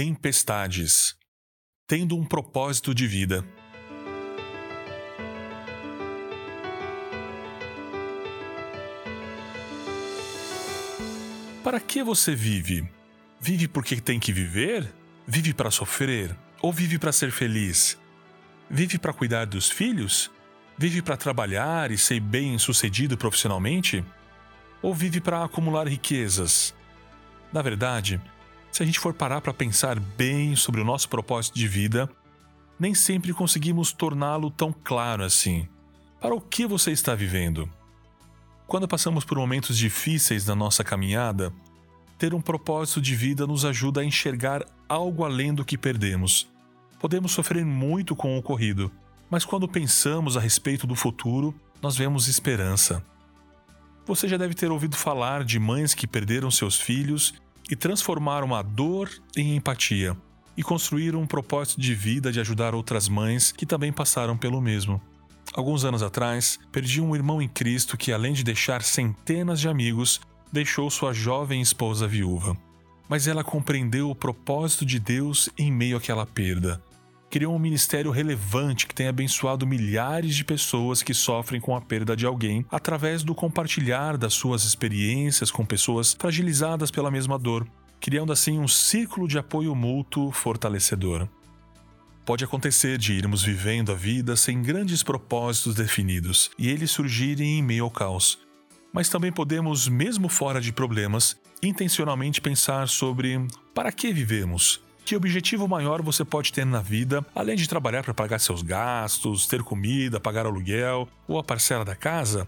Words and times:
Tempestades. 0.00 1.16
Tendo 1.88 2.16
um 2.16 2.24
propósito 2.24 2.94
de 2.94 3.04
vida. 3.08 3.44
Para 11.64 11.80
que 11.80 12.00
você 12.04 12.32
vive? 12.32 12.88
Vive 13.40 13.66
porque 13.66 14.00
tem 14.00 14.20
que 14.20 14.32
viver? 14.32 14.88
Vive 15.26 15.52
para 15.52 15.68
sofrer? 15.68 16.32
Ou 16.62 16.72
vive 16.72 16.96
para 16.96 17.10
ser 17.10 17.32
feliz? 17.32 17.98
Vive 18.70 19.00
para 19.00 19.12
cuidar 19.12 19.46
dos 19.46 19.68
filhos? 19.68 20.30
Vive 20.78 21.02
para 21.02 21.16
trabalhar 21.16 21.90
e 21.90 21.98
ser 21.98 22.20
bem-sucedido 22.20 23.18
profissionalmente? 23.18 24.04
Ou 24.80 24.94
vive 24.94 25.20
para 25.20 25.42
acumular 25.42 25.88
riquezas? 25.88 26.72
Na 27.52 27.62
verdade, 27.62 28.20
se 28.70 28.82
a 28.82 28.86
gente 28.86 28.98
for 28.98 29.14
parar 29.14 29.40
para 29.40 29.54
pensar 29.54 29.98
bem 29.98 30.54
sobre 30.54 30.80
o 30.80 30.84
nosso 30.84 31.08
propósito 31.08 31.54
de 31.54 31.66
vida, 31.66 32.08
nem 32.78 32.94
sempre 32.94 33.32
conseguimos 33.32 33.92
torná-lo 33.92 34.50
tão 34.50 34.72
claro 34.72 35.24
assim. 35.24 35.68
Para 36.20 36.34
o 36.34 36.40
que 36.40 36.66
você 36.66 36.92
está 36.92 37.14
vivendo? 37.14 37.68
Quando 38.66 38.86
passamos 38.86 39.24
por 39.24 39.38
momentos 39.38 39.76
difíceis 39.76 40.46
na 40.46 40.54
nossa 40.54 40.84
caminhada, 40.84 41.52
ter 42.18 42.34
um 42.34 42.40
propósito 42.40 43.00
de 43.00 43.14
vida 43.14 43.46
nos 43.46 43.64
ajuda 43.64 44.00
a 44.00 44.04
enxergar 44.04 44.64
algo 44.88 45.24
além 45.24 45.54
do 45.54 45.64
que 45.64 45.78
perdemos. 45.78 46.48
Podemos 46.98 47.32
sofrer 47.32 47.64
muito 47.64 48.16
com 48.16 48.34
o 48.34 48.38
ocorrido, 48.38 48.90
mas 49.30 49.44
quando 49.44 49.68
pensamos 49.68 50.36
a 50.36 50.40
respeito 50.40 50.86
do 50.86 50.96
futuro, 50.96 51.54
nós 51.80 51.96
vemos 51.96 52.26
esperança. 52.26 53.04
Você 54.04 54.26
já 54.26 54.36
deve 54.36 54.54
ter 54.54 54.70
ouvido 54.70 54.96
falar 54.96 55.44
de 55.44 55.58
mães 55.58 55.94
que 55.94 56.06
perderam 56.06 56.50
seus 56.50 56.80
filhos 56.80 57.34
e 57.68 57.76
transformaram 57.76 58.54
a 58.54 58.62
dor 58.62 59.10
em 59.36 59.56
empatia 59.56 60.16
e 60.56 60.62
construíram 60.62 61.20
um 61.20 61.26
propósito 61.26 61.80
de 61.80 61.94
vida 61.94 62.32
de 62.32 62.40
ajudar 62.40 62.74
outras 62.74 63.08
mães 63.08 63.52
que 63.52 63.66
também 63.66 63.92
passaram 63.92 64.36
pelo 64.36 64.60
mesmo. 64.60 65.00
Alguns 65.54 65.84
anos 65.84 66.02
atrás, 66.02 66.58
perdi 66.72 67.00
um 67.00 67.14
irmão 67.14 67.40
em 67.40 67.48
Cristo 67.48 67.96
que, 67.96 68.12
além 68.12 68.32
de 68.32 68.42
deixar 68.42 68.82
centenas 68.82 69.60
de 69.60 69.68
amigos, 69.68 70.20
deixou 70.52 70.90
sua 70.90 71.12
jovem 71.12 71.60
esposa 71.60 72.08
viúva. 72.08 72.56
Mas 73.08 73.26
ela 73.26 73.44
compreendeu 73.44 74.10
o 74.10 74.14
propósito 74.14 74.84
de 74.84 74.98
Deus 74.98 75.48
em 75.56 75.70
meio 75.70 75.96
àquela 75.96 76.26
perda 76.26 76.82
criou 77.30 77.54
um 77.54 77.58
ministério 77.58 78.10
relevante 78.10 78.86
que 78.86 78.94
tem 78.94 79.08
abençoado 79.08 79.66
milhares 79.66 80.34
de 80.34 80.44
pessoas 80.44 81.02
que 81.02 81.12
sofrem 81.12 81.60
com 81.60 81.76
a 81.76 81.80
perda 81.80 82.16
de 82.16 82.26
alguém 82.26 82.64
através 82.70 83.22
do 83.22 83.34
compartilhar 83.34 84.16
das 84.16 84.34
suas 84.34 84.64
experiências 84.64 85.50
com 85.50 85.64
pessoas 85.64 86.14
fragilizadas 86.18 86.90
pela 86.90 87.10
mesma 87.10 87.38
dor, 87.38 87.66
criando 88.00 88.32
assim 88.32 88.58
um 88.58 88.68
círculo 88.68 89.28
de 89.28 89.38
apoio 89.38 89.74
mútuo 89.74 90.32
fortalecedor. 90.32 91.28
Pode 92.24 92.44
acontecer 92.44 92.98
de 92.98 93.14
irmos 93.14 93.42
vivendo 93.42 93.90
a 93.90 93.94
vida 93.94 94.36
sem 94.36 94.62
grandes 94.62 95.02
propósitos 95.02 95.74
definidos 95.74 96.50
e 96.58 96.68
eles 96.68 96.90
surgirem 96.90 97.58
em 97.58 97.62
meio 97.62 97.84
ao 97.84 97.90
caos. 97.90 98.38
Mas 98.92 99.08
também 99.08 99.32
podemos, 99.32 99.88
mesmo 99.88 100.28
fora 100.28 100.60
de 100.60 100.72
problemas, 100.72 101.36
intencionalmente 101.62 102.40
pensar 102.40 102.88
sobre 102.88 103.46
para 103.74 103.92
que 103.92 104.12
vivemos? 104.12 104.82
Que 105.08 105.16
objetivo 105.16 105.66
maior 105.66 106.02
você 106.02 106.22
pode 106.22 106.52
ter 106.52 106.66
na 106.66 106.82
vida, 106.82 107.24
além 107.34 107.56
de 107.56 107.66
trabalhar 107.66 108.02
para 108.02 108.12
pagar 108.12 108.38
seus 108.38 108.60
gastos, 108.60 109.46
ter 109.46 109.62
comida, 109.62 110.20
pagar 110.20 110.44
aluguel 110.44 111.08
ou 111.26 111.38
a 111.38 111.42
parcela 111.42 111.82
da 111.82 111.96
casa? 111.96 112.46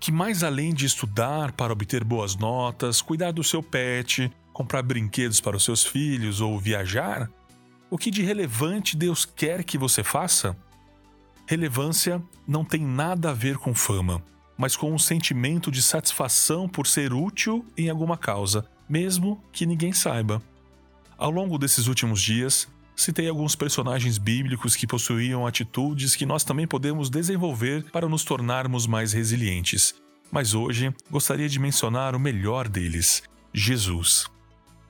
Que 0.00 0.10
mais 0.10 0.42
além 0.42 0.74
de 0.74 0.86
estudar 0.86 1.52
para 1.52 1.72
obter 1.72 2.02
boas 2.02 2.34
notas, 2.34 3.00
cuidar 3.00 3.30
do 3.30 3.44
seu 3.44 3.62
pet, 3.62 4.28
comprar 4.52 4.82
brinquedos 4.82 5.40
para 5.40 5.56
os 5.56 5.62
seus 5.62 5.84
filhos 5.84 6.40
ou 6.40 6.58
viajar? 6.58 7.30
O 7.88 7.96
que 7.96 8.10
de 8.10 8.22
relevante 8.24 8.96
Deus 8.96 9.24
quer 9.24 9.62
que 9.62 9.78
você 9.78 10.02
faça? 10.02 10.56
Relevância 11.46 12.20
não 12.44 12.64
tem 12.64 12.84
nada 12.84 13.30
a 13.30 13.34
ver 13.34 13.56
com 13.56 13.72
fama, 13.72 14.20
mas 14.58 14.74
com 14.74 14.92
um 14.92 14.98
sentimento 14.98 15.70
de 15.70 15.80
satisfação 15.80 16.68
por 16.68 16.88
ser 16.88 17.12
útil 17.12 17.64
em 17.78 17.88
alguma 17.88 18.18
causa, 18.18 18.68
mesmo 18.88 19.40
que 19.52 19.64
ninguém 19.64 19.92
saiba. 19.92 20.42
Ao 21.20 21.30
longo 21.30 21.58
desses 21.58 21.86
últimos 21.86 22.22
dias, 22.22 22.66
citei 22.96 23.28
alguns 23.28 23.54
personagens 23.54 24.16
bíblicos 24.16 24.74
que 24.74 24.86
possuíam 24.86 25.46
atitudes 25.46 26.16
que 26.16 26.24
nós 26.24 26.44
também 26.44 26.66
podemos 26.66 27.10
desenvolver 27.10 27.84
para 27.92 28.08
nos 28.08 28.24
tornarmos 28.24 28.86
mais 28.86 29.12
resilientes. 29.12 29.94
Mas 30.32 30.54
hoje 30.54 30.94
gostaria 31.10 31.46
de 31.46 31.58
mencionar 31.58 32.16
o 32.16 32.18
melhor 32.18 32.66
deles, 32.68 33.22
Jesus. 33.52 34.24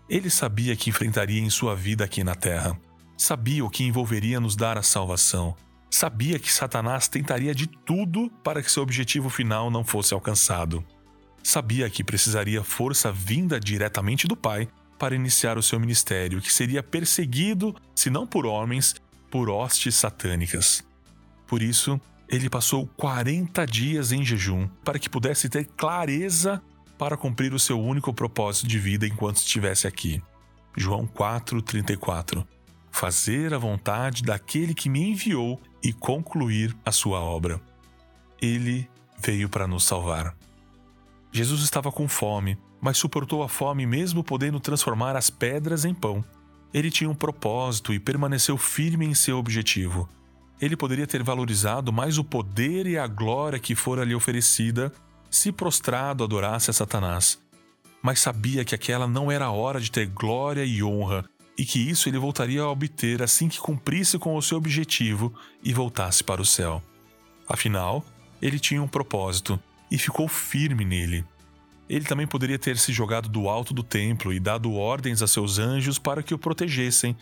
Ele 0.08 0.30
sabia 0.30 0.76
que 0.76 0.88
enfrentaria 0.88 1.40
em 1.40 1.50
sua 1.50 1.74
vida 1.74 2.04
aqui 2.04 2.22
na 2.22 2.36
terra. 2.36 2.78
Sabia 3.18 3.64
o 3.64 3.70
que 3.70 3.82
envolveria 3.82 4.38
nos 4.38 4.54
dar 4.54 4.78
a 4.78 4.84
salvação. 4.84 5.56
Sabia 5.90 6.38
que 6.38 6.52
Satanás 6.52 7.08
tentaria 7.08 7.52
de 7.52 7.66
tudo 7.66 8.30
para 8.44 8.62
que 8.62 8.70
seu 8.70 8.84
objetivo 8.84 9.28
final 9.28 9.68
não 9.68 9.82
fosse 9.82 10.14
alcançado. 10.14 10.84
Sabia 11.42 11.90
que 11.90 12.04
precisaria 12.04 12.62
força 12.62 13.10
vinda 13.10 13.58
diretamente 13.58 14.28
do 14.28 14.36
Pai 14.36 14.68
para 15.00 15.14
iniciar 15.14 15.56
o 15.56 15.62
seu 15.62 15.80
ministério, 15.80 16.42
que 16.42 16.52
seria 16.52 16.82
perseguido, 16.82 17.74
se 17.94 18.10
não 18.10 18.26
por 18.26 18.44
homens, 18.44 18.94
por 19.30 19.48
hostes 19.48 19.94
satânicas. 19.94 20.84
Por 21.46 21.62
isso, 21.62 21.98
ele 22.28 22.50
passou 22.50 22.86
40 22.98 23.66
dias 23.66 24.12
em 24.12 24.22
jejum 24.22 24.68
para 24.84 24.98
que 24.98 25.08
pudesse 25.08 25.48
ter 25.48 25.64
clareza 25.64 26.62
para 26.98 27.16
cumprir 27.16 27.54
o 27.54 27.58
seu 27.58 27.80
único 27.80 28.12
propósito 28.12 28.68
de 28.68 28.78
vida 28.78 29.06
enquanto 29.06 29.38
estivesse 29.38 29.86
aqui. 29.86 30.22
João 30.76 31.06
4:34. 31.06 32.46
Fazer 32.92 33.54
a 33.54 33.58
vontade 33.58 34.22
daquele 34.22 34.74
que 34.74 34.90
me 34.90 35.00
enviou 35.12 35.58
e 35.82 35.94
concluir 35.94 36.76
a 36.84 36.92
sua 36.92 37.20
obra. 37.20 37.58
Ele 38.40 38.86
veio 39.18 39.48
para 39.48 39.66
nos 39.66 39.84
salvar. 39.84 40.36
Jesus 41.32 41.62
estava 41.62 41.90
com 41.90 42.06
fome 42.06 42.58
mas 42.80 42.96
suportou 42.96 43.42
a 43.42 43.48
fome 43.48 43.86
mesmo 43.86 44.24
podendo 44.24 44.58
transformar 44.58 45.16
as 45.16 45.28
pedras 45.30 45.84
em 45.84 45.94
pão. 45.94 46.24
Ele 46.72 46.90
tinha 46.90 47.10
um 47.10 47.14
propósito 47.14 47.92
e 47.92 47.98
permaneceu 47.98 48.56
firme 48.56 49.06
em 49.06 49.14
seu 49.14 49.38
objetivo. 49.38 50.08
Ele 50.60 50.76
poderia 50.76 51.06
ter 51.06 51.22
valorizado 51.22 51.92
mais 51.92 52.18
o 52.18 52.24
poder 52.24 52.86
e 52.86 52.96
a 52.98 53.06
glória 53.06 53.58
que 53.58 53.74
fora 53.74 54.04
lhe 54.04 54.14
oferecida 54.14 54.92
se 55.30 55.50
prostrado 55.50 56.24
adorasse 56.24 56.70
a 56.70 56.72
Satanás. 56.72 57.38
Mas 58.02 58.20
sabia 58.20 58.64
que 58.64 58.74
aquela 58.74 59.06
não 59.06 59.30
era 59.30 59.46
a 59.46 59.50
hora 59.50 59.80
de 59.80 59.90
ter 59.90 60.06
glória 60.06 60.64
e 60.64 60.82
honra 60.82 61.24
e 61.56 61.64
que 61.64 61.78
isso 61.78 62.08
ele 62.08 62.18
voltaria 62.18 62.62
a 62.62 62.70
obter 62.70 63.22
assim 63.22 63.48
que 63.48 63.58
cumprisse 63.58 64.18
com 64.18 64.34
o 64.34 64.42
seu 64.42 64.56
objetivo 64.56 65.34
e 65.62 65.74
voltasse 65.74 66.24
para 66.24 66.40
o 66.40 66.46
céu. 66.46 66.82
Afinal, 67.48 68.04
ele 68.40 68.58
tinha 68.58 68.82
um 68.82 68.88
propósito 68.88 69.60
e 69.90 69.98
ficou 69.98 70.28
firme 70.28 70.84
nele. 70.84 71.24
Ele 71.90 72.04
também 72.04 72.24
poderia 72.24 72.56
ter 72.56 72.78
se 72.78 72.92
jogado 72.92 73.28
do 73.28 73.48
alto 73.48 73.74
do 73.74 73.82
templo 73.82 74.32
e 74.32 74.38
dado 74.38 74.72
ordens 74.74 75.22
a 75.22 75.26
seus 75.26 75.58
anjos 75.58 75.98
para 75.98 76.22
que 76.22 76.32
o 76.32 76.38
protegessem, 76.38 77.16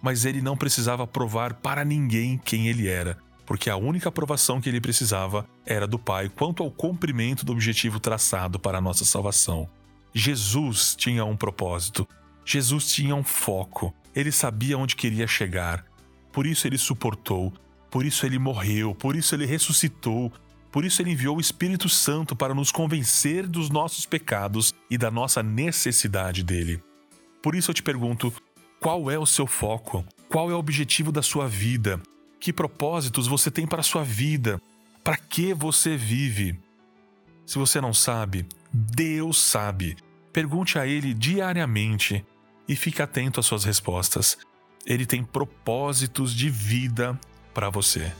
mas 0.00 0.24
ele 0.24 0.40
não 0.40 0.56
precisava 0.56 1.04
provar 1.08 1.54
para 1.54 1.84
ninguém 1.84 2.38
quem 2.38 2.68
ele 2.68 2.86
era, 2.86 3.18
porque 3.44 3.68
a 3.68 3.76
única 3.76 4.10
aprovação 4.10 4.60
que 4.60 4.68
ele 4.68 4.80
precisava 4.80 5.44
era 5.66 5.88
do 5.88 5.98
Pai 5.98 6.28
quanto 6.28 6.62
ao 6.62 6.70
cumprimento 6.70 7.44
do 7.44 7.50
objetivo 7.50 7.98
traçado 7.98 8.60
para 8.60 8.78
a 8.78 8.80
nossa 8.80 9.04
salvação. 9.04 9.68
Jesus 10.14 10.94
tinha 10.94 11.24
um 11.24 11.36
propósito, 11.36 12.06
Jesus 12.44 12.92
tinha 12.92 13.16
um 13.16 13.24
foco, 13.24 13.92
ele 14.14 14.30
sabia 14.30 14.78
onde 14.78 14.94
queria 14.94 15.26
chegar. 15.26 15.84
Por 16.30 16.46
isso 16.46 16.68
ele 16.68 16.78
suportou, 16.78 17.52
por 17.90 18.06
isso 18.06 18.24
ele 18.24 18.38
morreu, 18.38 18.94
por 18.94 19.16
isso 19.16 19.34
ele 19.34 19.46
ressuscitou, 19.46 20.32
por 20.72 20.86
isso, 20.86 21.02
ele 21.02 21.10
enviou 21.10 21.36
o 21.36 21.40
Espírito 21.40 21.86
Santo 21.86 22.34
para 22.34 22.54
nos 22.54 22.72
convencer 22.72 23.46
dos 23.46 23.68
nossos 23.68 24.06
pecados 24.06 24.74
e 24.88 24.96
da 24.96 25.10
nossa 25.10 25.42
necessidade 25.42 26.42
dele. 26.42 26.82
Por 27.42 27.54
isso, 27.54 27.70
eu 27.70 27.74
te 27.74 27.82
pergunto: 27.82 28.32
qual 28.80 29.10
é 29.10 29.18
o 29.18 29.26
seu 29.26 29.46
foco? 29.46 30.02
Qual 30.30 30.50
é 30.50 30.54
o 30.54 30.58
objetivo 30.58 31.12
da 31.12 31.20
sua 31.20 31.46
vida? 31.46 32.00
Que 32.40 32.54
propósitos 32.54 33.26
você 33.26 33.50
tem 33.50 33.66
para 33.66 33.80
a 33.80 33.84
sua 33.84 34.02
vida? 34.02 34.60
Para 35.04 35.18
que 35.18 35.52
você 35.52 35.94
vive? 35.94 36.58
Se 37.44 37.58
você 37.58 37.78
não 37.78 37.92
sabe, 37.92 38.46
Deus 38.72 39.42
sabe. 39.42 39.96
Pergunte 40.32 40.78
a 40.78 40.86
Ele 40.86 41.12
diariamente 41.12 42.24
e 42.66 42.74
fique 42.74 43.02
atento 43.02 43.38
às 43.38 43.44
suas 43.44 43.64
respostas. 43.64 44.38
Ele 44.86 45.04
tem 45.04 45.22
propósitos 45.22 46.34
de 46.34 46.48
vida 46.48 47.20
para 47.52 47.68
você. 47.68 48.10